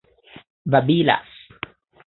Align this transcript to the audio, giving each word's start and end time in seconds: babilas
babilas 0.71 1.21